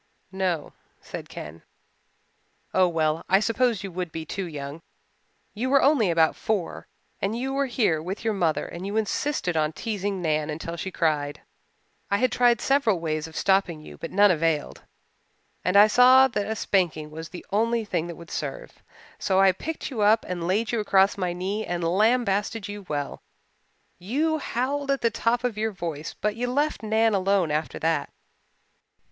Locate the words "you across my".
20.71-21.31